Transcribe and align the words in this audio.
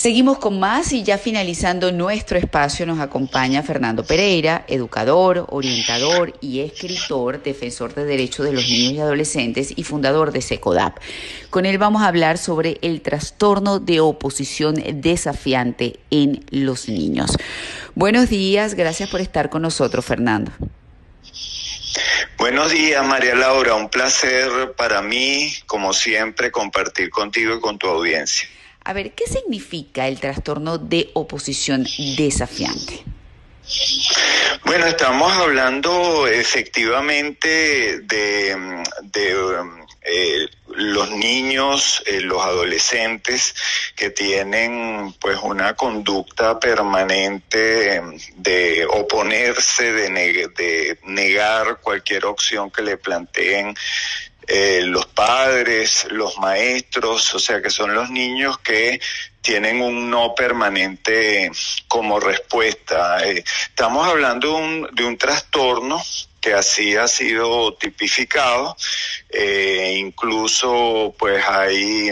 Seguimos 0.00 0.38
con 0.38 0.58
más 0.58 0.92
y 0.92 1.02
ya 1.02 1.18
finalizando 1.18 1.92
nuestro 1.92 2.38
espacio 2.38 2.86
nos 2.86 3.00
acompaña 3.00 3.62
Fernando 3.62 4.02
Pereira, 4.02 4.64
educador, 4.66 5.44
orientador 5.50 6.32
y 6.40 6.60
escritor, 6.60 7.42
defensor 7.42 7.92
de 7.92 8.06
derechos 8.06 8.46
de 8.46 8.52
los 8.52 8.66
niños 8.66 8.94
y 8.94 9.00
adolescentes 9.00 9.74
y 9.76 9.84
fundador 9.84 10.32
de 10.32 10.40
SECODAP. 10.40 10.96
Con 11.50 11.66
él 11.66 11.76
vamos 11.76 12.00
a 12.00 12.06
hablar 12.06 12.38
sobre 12.38 12.78
el 12.80 13.02
trastorno 13.02 13.78
de 13.78 14.00
oposición 14.00 14.82
desafiante 15.02 16.00
en 16.10 16.46
los 16.48 16.88
niños. 16.88 17.36
Buenos 17.94 18.30
días, 18.30 18.72
gracias 18.76 19.10
por 19.10 19.20
estar 19.20 19.50
con 19.50 19.60
nosotros, 19.60 20.02
Fernando. 20.02 20.50
Buenos 22.38 22.72
días, 22.72 23.06
María 23.06 23.34
Laura. 23.34 23.74
Un 23.74 23.90
placer 23.90 24.72
para 24.78 25.02
mí, 25.02 25.52
como 25.66 25.92
siempre, 25.92 26.50
compartir 26.50 27.10
contigo 27.10 27.54
y 27.54 27.60
con 27.60 27.78
tu 27.78 27.86
audiencia. 27.86 28.48
A 28.90 28.92
ver, 28.92 29.12
¿qué 29.12 29.24
significa 29.28 30.08
el 30.08 30.18
trastorno 30.18 30.76
de 30.76 31.10
oposición 31.14 31.86
desafiante? 32.16 33.04
Bueno, 34.64 34.86
estamos 34.86 35.32
hablando 35.32 36.26
efectivamente 36.26 38.00
de, 38.00 38.82
eh, 40.02 40.48
los 40.66 41.08
niños, 41.12 42.02
eh, 42.04 42.20
los 42.20 42.44
adolescentes 42.44 43.54
que 43.94 44.10
tienen 44.10 45.14
pues 45.20 45.38
una 45.40 45.76
conducta 45.76 46.58
permanente 46.58 48.02
de 48.38 48.86
oponerse, 48.86 49.92
de, 49.92 50.10
de 50.48 50.98
negar 51.04 51.78
cualquier 51.80 52.24
opción 52.26 52.72
que 52.72 52.82
le 52.82 52.96
planteen 52.96 53.76
eh, 54.52 54.82
los 54.82 55.06
padres, 55.06 56.08
los 56.10 56.36
maestros, 56.38 57.32
o 57.36 57.38
sea 57.38 57.62
que 57.62 57.70
son 57.70 57.94
los 57.94 58.10
niños 58.10 58.58
que 58.58 59.00
tienen 59.40 59.80
un 59.80 60.10
no 60.10 60.34
permanente 60.34 61.52
como 61.86 62.18
respuesta. 62.18 63.24
Eh, 63.24 63.44
estamos 63.68 64.08
hablando 64.08 64.56
un, 64.56 64.88
de 64.92 65.04
un 65.04 65.16
trastorno 65.16 66.02
que 66.40 66.52
así 66.52 66.96
ha 66.96 67.06
sido 67.06 67.74
tipificado. 67.74 68.76
Eh, 69.32 69.94
incluso 69.98 71.14
pues 71.16 71.44
hay 71.46 72.10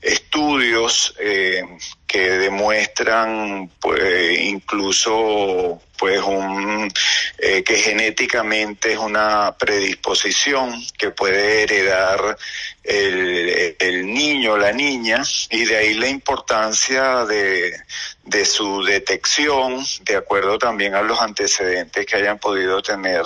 estudios 0.00 1.14
eh, 1.18 1.62
que 2.06 2.30
demuestran 2.30 3.70
pues 3.78 4.40
incluso 4.40 5.82
pues 5.98 6.22
un 6.22 6.90
eh, 7.38 7.62
que 7.62 7.76
genéticamente 7.76 8.92
es 8.92 8.98
una 8.98 9.54
predisposición 9.58 10.82
que 10.96 11.10
puede 11.10 11.64
heredar 11.64 12.38
el, 12.82 13.76
el 13.78 14.06
niño 14.06 14.56
la 14.56 14.72
niña 14.72 15.22
y 15.50 15.66
de 15.66 15.76
ahí 15.76 15.94
la 15.94 16.08
importancia 16.08 17.26
de, 17.26 17.76
de 18.24 18.44
su 18.46 18.82
detección 18.84 19.84
de 20.00 20.16
acuerdo 20.16 20.56
también 20.56 20.94
a 20.94 21.02
los 21.02 21.20
antecedentes 21.20 22.06
que 22.06 22.16
hayan 22.16 22.38
podido 22.38 22.80
tener 22.80 23.22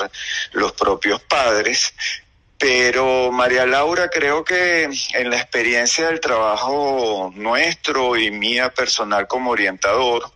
los 0.52 0.72
propios 0.72 1.20
padres 1.20 1.94
pero 2.58 3.30
María 3.30 3.66
Laura, 3.66 4.08
creo 4.08 4.44
que 4.44 4.84
en 4.84 5.30
la 5.30 5.36
experiencia 5.36 6.06
del 6.06 6.20
trabajo 6.20 7.32
nuestro 7.34 8.16
y 8.16 8.30
mía 8.30 8.70
personal 8.74 9.28
como 9.28 9.50
orientador, 9.50 10.32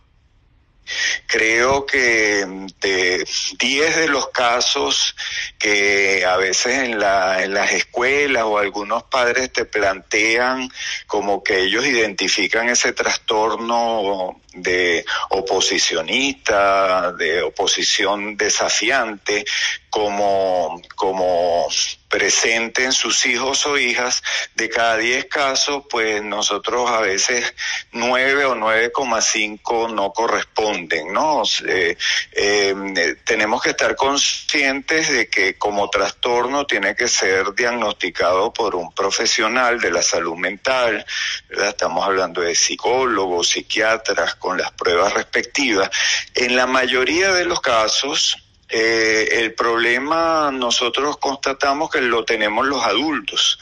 Creo 1.27 1.85
que 1.85 2.45
de 2.81 3.27
10 3.59 3.95
de 3.95 4.07
los 4.07 4.29
casos 4.29 5.15
que 5.57 6.25
a 6.25 6.35
veces 6.37 6.83
en, 6.83 6.99
la, 6.99 7.43
en 7.43 7.53
las 7.53 7.71
escuelas 7.71 8.43
o 8.43 8.57
algunos 8.57 9.03
padres 9.03 9.51
te 9.51 9.65
plantean 9.65 10.69
como 11.07 11.43
que 11.43 11.61
ellos 11.61 11.85
identifican 11.85 12.69
ese 12.69 12.91
trastorno 12.91 14.41
de 14.53 15.05
oposicionista, 15.29 17.11
de 17.13 17.41
oposición 17.41 18.37
desafiante, 18.37 19.45
como, 19.89 20.81
como 20.95 21.67
presente 22.13 22.83
en 22.83 22.91
sus 22.91 23.25
hijos 23.25 23.65
o 23.65 23.77
hijas, 23.77 24.23
de 24.55 24.69
cada 24.69 24.97
10 24.97 25.25
casos, 25.25 25.83
pues 25.89 26.21
nosotros 26.23 26.89
a 26.89 26.99
veces 27.01 27.53
9 27.91 28.45
o 28.45 28.55
9,5 28.55 29.93
no 29.93 30.11
corresponden, 30.11 31.11
¿no? 31.11 31.43
Eh, 31.67 31.95
eh, 32.31 33.15
tenemos 33.23 33.61
que 33.61 33.71
estar 33.71 33.95
conscientes 33.95 35.09
de 35.09 35.27
que 35.27 35.59
como 35.59 35.89
trastorno 35.89 36.65
tiene 36.65 36.95
que 36.95 37.07
ser 37.07 37.53
diagnosticado 37.53 38.53
por 38.53 38.75
un 38.75 38.93
profesional 38.93 39.79
de 39.79 39.91
la 39.91 40.01
salud 40.01 40.35
mental, 40.35 41.05
¿verdad? 41.49 41.69
Estamos 41.69 42.03
hablando 42.05 42.41
de 42.41 42.55
psicólogos, 42.55 43.49
psiquiatras, 43.49 44.35
con 44.43 44.57
las 44.57 44.73
pruebas 44.73 45.13
respectivas. 45.13 45.89
En 46.35 46.57
la 46.57 46.67
mayoría 46.67 47.31
de 47.31 47.45
los 47.45 47.61
casos, 47.61 48.37
eh, 48.67 49.39
el 49.39 49.53
problema 49.53 50.51
nosotros 50.51 51.15
constatamos 51.17 51.89
que 51.89 52.01
lo 52.01 52.25
tenemos 52.25 52.67
los 52.67 52.83
adultos. 52.83 53.57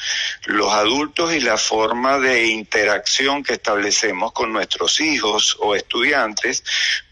Los 0.45 0.73
adultos 0.73 1.35
y 1.35 1.39
la 1.39 1.57
forma 1.57 2.17
de 2.17 2.47
interacción 2.47 3.43
que 3.43 3.53
establecemos 3.53 4.31
con 4.31 4.51
nuestros 4.51 4.99
hijos 5.01 5.55
o 5.59 5.75
estudiantes 5.75 6.63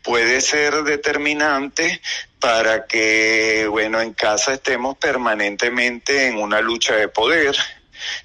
puede 0.02 0.42
ser 0.42 0.82
determinante 0.84 2.02
para 2.40 2.88
que, 2.88 3.68
bueno, 3.70 4.02
en 4.02 4.14
casa 4.14 4.56
estemos 4.56 4.98
permanentemente 4.98 6.26
en 6.26 6.38
una 6.38 6.60
lucha 6.62 6.96
de 6.96 7.08
poder, 7.10 7.56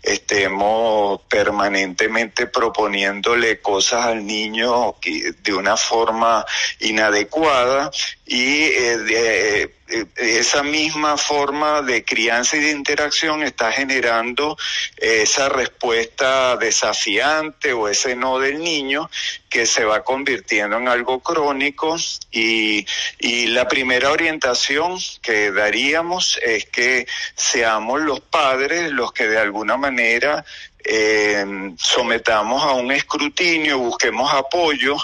estemos 0.03 1.21
permanentemente 1.29 2.47
proponiéndole 2.47 3.61
cosas 3.61 4.07
al 4.07 4.27
niño 4.27 4.97
de 5.43 5.55
una 5.55 5.77
forma 5.77 6.45
inadecuada 6.81 7.91
y 8.27 8.63
eh, 8.63 8.99
de, 8.99 9.63
eh, 9.63 9.75
esa 10.17 10.63
misma 10.63 11.17
forma 11.19 11.83
de 11.83 12.05
crianza 12.05 12.57
y 12.57 12.61
de 12.61 12.71
interacción 12.71 13.43
está 13.43 13.71
generando 13.71 14.57
esa 14.97 15.49
respuesta 15.49 16.57
desafiante 16.57 17.73
o 17.73 17.89
ese 17.89 18.17
no 18.17 18.39
del 18.39 18.61
niño 18.61 19.11
que 19.51 19.67
se 19.67 19.85
va 19.85 20.03
convirtiendo 20.03 20.79
en 20.79 20.89
algo 20.89 21.21
crónico. 21.21 21.97
Y, 22.31 22.87
y 23.19 23.47
la 23.49 23.69
primera 23.69 24.11
orientación 24.11 24.99
que 25.23 25.53
daríamos 25.53 26.39
es 26.43 26.65
que 26.67 27.07
seamos 27.37 28.01
los 28.01 28.21
padres 28.21 28.91
los 28.91 29.13
que 29.13 29.29
de 29.29 29.39
alguna 29.39 29.77
manera 29.77 30.45
eh, 30.85 31.45
sometamos 31.79 32.63
a 32.63 32.73
un 32.73 32.93
escrutinio, 32.93 33.79
busquemos 33.79 34.33
apoyo 34.33 34.97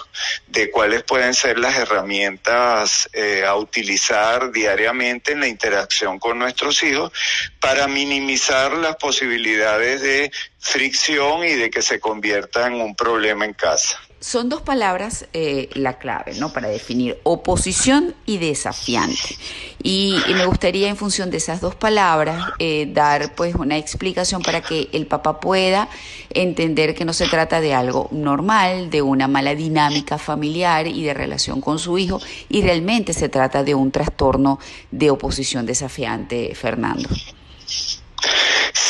de 0.47 0.71
cuáles 0.71 1.03
pueden 1.03 1.33
ser 1.33 1.59
las 1.59 1.77
herramientas 1.79 3.09
eh, 3.15 3.45
a 3.47 3.55
utilizar 3.57 4.53
diariamente 4.53 5.33
en 5.33 5.41
la 5.41 5.49
interacción 5.49 6.19
con 6.19 6.39
nuestros 6.39 6.83
hijos 6.83 7.13
para 7.61 7.89
minimizar 7.89 8.73
las 8.73 8.97
posibilidades 8.97 10.03
de 10.03 10.31
fricción 10.59 11.45
y 11.45 11.55
de 11.55 11.71
que 11.71 11.81
se 11.81 11.99
convierta 11.99 12.67
en 12.67 12.75
un 12.75 12.95
problema 12.95 13.47
en 13.47 13.55
casa 13.55 13.99
son 14.21 14.51
dos 14.51 14.61
palabras 14.61 15.27
eh, 15.33 15.71
la 15.73 15.99
clave, 15.99 16.35
¿no? 16.35 16.53
Para 16.53 16.69
definir 16.69 17.19
oposición 17.23 18.15
y 18.27 18.37
desafiante. 18.37 19.37
Y, 19.83 20.19
me 20.35 20.45
gustaría, 20.45 20.91
en 20.91 20.97
función 20.97 21.31
de 21.31 21.39
esas 21.39 21.63
dos 21.63 21.75
palabras, 21.75 22.53
eh, 22.59 22.87
dar 22.93 23.35
pues 23.35 23.55
una 23.55 23.79
explicación 23.79 24.43
para 24.43 24.61
que 24.61 24.91
el 24.93 25.07
papá 25.07 25.41
pueda 25.41 25.89
entender 26.29 26.95
que 26.95 27.07
no 27.07 27.15
se 27.15 27.29
trata 27.29 27.63
de 27.63 27.73
algo 27.73 28.09
normal, 28.13 28.91
de 28.91 29.01
una 29.01 29.27
mala 29.27 29.55
dinámica 29.55 30.19
familiar 30.19 30.87
y 30.87 31.03
de 31.03 31.15
relación 31.15 31.63
con 31.63 31.79
su 31.79 31.97
hijo, 31.97 32.21
y 32.51 32.61
realmente 32.61 33.15
se 33.15 33.31
trata 33.31 33.65
de 33.65 33.75
un 33.75 33.91
trastorno 33.91 34.59
de 34.91 35.11
oposición 35.11 35.65
desafiante, 35.65 36.55
Fernando. 36.55 37.09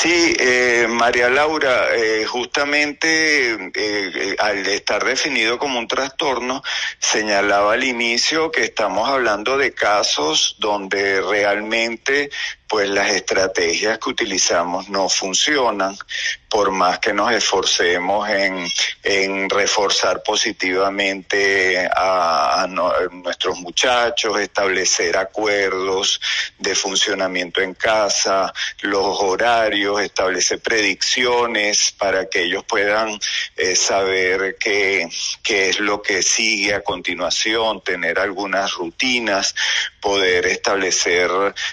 Sí, 0.02 0.34
eh, 0.38 0.79
María 0.88 1.28
Laura, 1.28 1.94
eh, 1.94 2.24
justamente 2.26 3.70
eh, 3.74 4.36
al 4.38 4.66
estar 4.66 5.04
definido 5.04 5.58
como 5.58 5.78
un 5.78 5.88
trastorno, 5.88 6.62
señalaba 6.98 7.74
al 7.74 7.84
inicio 7.84 8.50
que 8.50 8.64
estamos 8.64 9.08
hablando 9.08 9.58
de 9.58 9.72
casos 9.72 10.56
donde 10.58 11.20
realmente 11.20 12.30
pues 12.70 12.88
las 12.88 13.10
estrategias 13.10 13.98
que 13.98 14.10
utilizamos 14.10 14.88
no 14.88 15.08
funcionan, 15.08 15.98
por 16.48 16.70
más 16.70 17.00
que 17.00 17.12
nos 17.12 17.32
esforcemos 17.32 18.28
en, 18.28 18.64
en 19.02 19.50
reforzar 19.50 20.22
positivamente 20.22 21.88
a, 21.92 22.68
nuestros 23.10 23.58
muchachos, 23.58 24.38
establecer 24.38 25.16
acuerdos 25.16 26.20
de 26.58 26.76
funcionamiento 26.76 27.60
en 27.60 27.74
casa, 27.74 28.52
los 28.82 29.20
horarios, 29.20 30.00
establecer 30.00 30.60
predicciones 30.70 31.90
para 31.98 32.28
que 32.28 32.44
ellos 32.44 32.62
puedan 32.62 33.18
eh, 33.56 33.74
saber 33.74 34.56
qué, 34.56 35.08
qué 35.42 35.70
es 35.70 35.80
lo 35.80 36.00
que 36.00 36.22
sigue 36.22 36.74
a 36.74 36.82
continuación, 36.82 37.82
tener 37.82 38.20
algunas 38.20 38.74
rutinas, 38.74 39.52
poder 40.00 40.46
establecer 40.46 41.28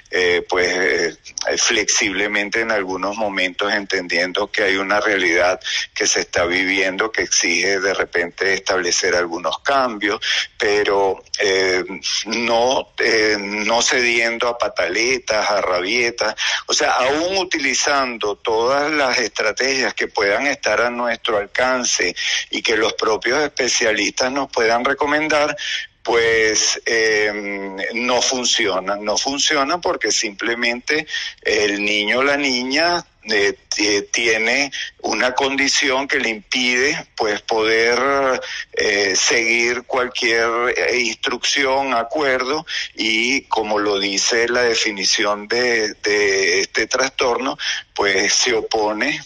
eh, 0.10 0.44
pues 0.50 1.20
pues 1.48 1.62
flexiblemente 1.62 2.62
en 2.62 2.72
algunos 2.72 3.16
momentos 3.16 3.72
entendiendo 3.72 4.52
que 4.52 4.64
hay 4.64 4.76
una 4.76 5.00
realidad 5.00 5.60
que 5.94 6.06
se 6.06 6.22
está 6.22 6.46
viviendo 6.46 7.12
que 7.12 7.22
exige 7.22 7.80
de 7.80 7.94
repente 7.94 8.54
establecer 8.54 9.16
algunos 9.16 9.60
cambios, 9.60 10.20
pero 10.58 11.24
eh, 11.40 11.84
no, 12.26 12.90
eh, 13.00 13.38
no 13.40 13.82
cediendo 13.82 14.48
a 14.48 14.58
pataletas, 14.58 15.50
a 15.50 15.62
rabietas, 15.62 16.36
o 16.66 16.74
sea, 16.74 16.92
aún 16.92 17.38
utilizando 17.38 18.36
todas 18.36 18.87
las 18.92 19.18
estrategias 19.20 19.94
que 19.94 20.08
puedan 20.08 20.48
estar 20.48 20.82
a 20.82 20.90
nuestro 20.90 21.38
alcance 21.38 22.16
y 22.50 22.62
que 22.62 22.78
los 22.78 22.94
propios 22.94 23.42
especialistas 23.44 24.32
nos 24.32 24.50
puedan 24.50 24.84
recomendar, 24.86 25.56
pues 26.04 26.82
eh, 26.86 27.76
no 27.94 28.22
funciona, 28.22 28.96
no 28.96 29.18
funciona 29.18 29.82
porque 29.82 30.12
simplemente 30.12 31.06
el 31.42 31.84
niño 31.84 32.20
o 32.20 32.24
la 32.24 32.38
niña 32.38 33.06
eh, 33.30 34.02
tiene 34.12 34.72
una 35.02 35.34
condición 35.34 36.08
que 36.08 36.20
le 36.20 36.30
impide 36.30 37.08
pues 37.16 37.42
poder 37.42 38.42
eh, 38.74 39.16
seguir 39.16 39.84
cualquier 39.84 40.50
eh, 40.76 41.00
instrucción, 41.00 41.94
acuerdo 41.94 42.66
y 42.96 43.42
como 43.44 43.80
lo 43.80 44.00
dice 44.00 44.48
la 44.50 44.62
definición 44.64 45.48
de, 45.48 45.94
de 45.96 46.62
este 46.62 46.88
trastorno, 46.88 47.58
pues 47.94 48.34
se 48.34 48.54
opone 48.54 49.20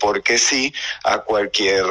porque 0.00 0.38
sí 0.38 0.72
a 1.04 1.18
cualquier 1.20 1.84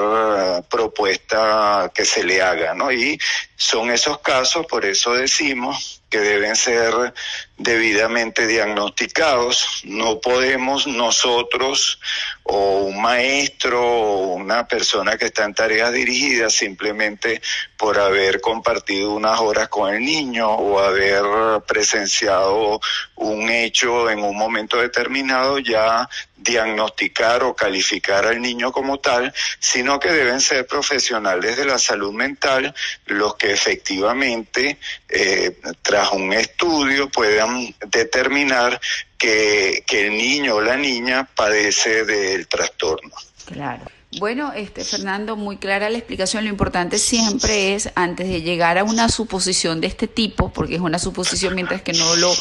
propuesta 0.70 1.92
que 1.94 2.06
se 2.06 2.24
le 2.24 2.42
haga, 2.42 2.74
¿no? 2.74 2.92
Y 2.92 3.20
son 3.56 3.92
esos 3.92 4.20
casos, 4.20 4.66
por 4.68 4.86
eso 4.86 5.14
decimos 5.14 6.02
que 6.10 6.20
deben 6.20 6.56
ser 6.56 7.14
debidamente 7.58 8.48
diagnosticados. 8.48 9.82
No 9.84 10.22
podemos 10.22 10.88
nosotros 10.88 12.00
o 12.44 12.84
un 12.84 13.02
maestro 13.02 13.82
o 13.82 14.34
una 14.36 14.68
persona 14.68 15.18
que 15.18 15.26
está 15.26 15.44
en 15.44 15.54
tareas 15.54 15.92
dirigidas 15.92 16.54
simplemente 16.54 17.42
por 17.78 18.00
haber 18.00 18.40
compartido 18.40 19.12
unas 19.12 19.40
horas 19.40 19.68
con 19.68 19.94
el 19.94 20.02
niño 20.02 20.50
o 20.50 20.80
haber 20.80 21.24
presenciado 21.68 22.80
un 23.16 23.50
hecho 23.50 24.10
en 24.10 24.20
un 24.20 24.38
momento 24.38 24.78
determinado 24.78 25.60
ya 25.60 26.08
diagnosticar 26.38 27.44
o 27.44 27.56
calificar 27.56 28.26
al 28.26 28.42
niño 28.42 28.72
como 28.72 29.00
tal, 29.00 29.34
sino 29.60 30.00
que 30.00 30.12
deben 30.12 30.40
ser 30.40 30.66
profesionales 30.66 31.58
de 31.58 31.66
la 31.66 31.80
salud 31.80 32.14
mental 32.14 32.74
los 33.06 33.36
que 33.36 33.52
efectivamente 33.52 34.78
eh, 35.10 35.58
tras 35.82 36.12
un 36.12 36.34
estudio 36.34 37.10
puedan 37.10 37.74
determinar 37.88 38.80
que, 39.18 39.84
que 39.86 40.08
el 40.08 40.18
niño 40.18 40.56
o 40.56 40.62
la 40.62 40.78
niña 40.78 41.28
padece 41.36 42.06
del 42.06 42.48
trastorno. 42.48 43.16
Claro. 43.46 43.97
Bueno, 44.20 44.52
este 44.54 44.84
Fernando, 44.84 45.36
muy 45.36 45.58
clara 45.58 45.90
la 45.90 45.98
explicación. 45.98 46.44
Lo 46.44 46.50
importante 46.50 46.98
siempre 46.98 47.76
es, 47.76 47.90
antes 47.96 48.28
de 48.28 48.42
llegar 48.42 48.78
a 48.78 48.84
una 48.84 49.10
suposición 49.10 49.82
de 49.82 49.88
este 49.88 50.08
tipo, 50.08 50.52
porque 50.52 50.76
es 50.76 50.82
una 50.82 51.00
suposición 51.00 51.56
mientras 51.56 51.82
que 51.82 51.94
no 51.94 52.16
lo, 52.16 52.34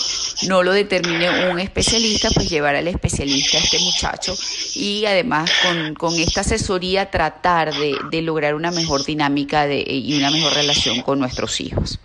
no 0.48 0.62
lo 0.62 0.72
determine 0.72 1.50
un 1.50 1.58
especialista, 1.58 2.30
pues 2.34 2.48
llevar 2.48 2.76
al 2.76 2.88
especialista 2.88 3.58
a 3.58 3.60
este 3.60 3.78
muchacho 3.80 4.34
y 4.74 5.04
además 5.06 5.50
con, 5.62 5.94
con 5.94 6.14
esta 6.14 6.40
asesoría 6.40 7.10
tratar 7.10 7.74
de, 7.74 7.96
de 8.10 8.22
lograr 8.22 8.54
una 8.54 8.70
mejor 8.70 9.04
dinámica 9.04 9.66
de, 9.66 9.84
y 9.86 10.16
una 10.16 10.30
mejor 10.30 10.54
relación 10.54 11.02
con 11.02 11.18
nuestros 11.18 11.60
hijos. 11.60 11.98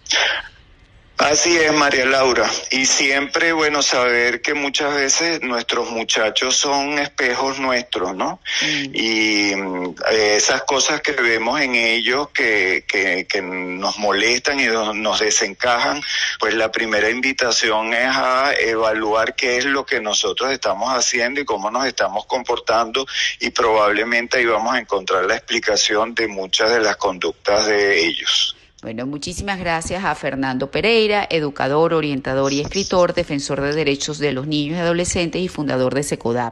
Así 1.22 1.56
es, 1.56 1.72
María 1.72 2.06
Laura. 2.06 2.50
Y 2.72 2.88
siempre, 2.88 3.54
bueno, 3.54 3.84
saber 3.84 4.42
que 4.42 4.56
muchas 4.56 4.96
veces 4.96 5.44
nuestros 5.44 5.92
muchachos 5.92 6.58
son 6.58 6.98
espejos 6.98 7.60
nuestros, 7.60 8.16
¿no? 8.16 8.40
Mm. 8.62 8.86
Y 8.94 9.52
eh, 9.52 10.36
esas 10.36 10.64
cosas 10.64 11.02
que 11.02 11.12
vemos 11.12 11.62
en 11.62 11.76
ellos 11.76 12.30
que, 12.30 12.86
que, 12.88 13.28
que 13.30 13.42
nos 13.42 14.00
molestan 14.00 14.60
y 14.60 14.66
nos 14.66 15.20
desencajan, 15.20 16.02
pues 16.40 16.56
la 16.56 16.72
primera 16.72 17.10
invitación 17.10 17.94
es 17.94 18.10
a 18.10 18.54
evaluar 18.54 19.36
qué 19.36 19.58
es 19.58 19.66
lo 19.66 19.86
que 19.86 20.02
nosotros 20.02 20.52
estamos 20.52 20.90
haciendo 20.90 21.40
y 21.40 21.46
cómo 21.46 21.70
nos 21.70 21.86
estamos 21.86 22.26
comportando 22.26 23.06
y 23.40 23.52
probablemente 23.52 24.40
ahí 24.40 24.46
vamos 24.46 24.74
a 24.74 24.80
encontrar 24.80 25.26
la 25.26 25.36
explicación 25.36 26.16
de 26.16 26.28
muchas 26.28 26.72
de 26.72 26.80
las 26.80 26.98
conductas 26.98 27.68
de 27.68 28.06
ellos. 28.06 28.56
Bueno, 28.82 29.06
muchísimas 29.06 29.60
gracias 29.60 30.04
a 30.04 30.16
Fernando 30.16 30.72
Pereira, 30.72 31.28
educador, 31.30 31.94
orientador 31.94 32.52
y 32.52 32.62
escritor, 32.62 33.14
defensor 33.14 33.62
de 33.62 33.76
derechos 33.76 34.18
de 34.18 34.32
los 34.32 34.48
niños 34.48 34.76
y 34.76 34.80
adolescentes 34.80 35.40
y 35.40 35.48
fundador 35.50 35.94
de 35.94 36.02
SECODAP. 36.02 36.50